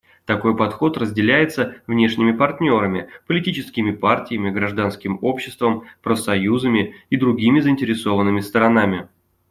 [0.25, 9.09] Такой подход разделяется внешними партнерами, политическими партиями, гражданским общество, профсоюзами и другими заинтересованными сторонами.